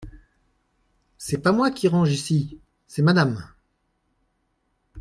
[1.19, 2.57] C’est pas moi qui range ici!…
[2.87, 3.47] c’est Madame.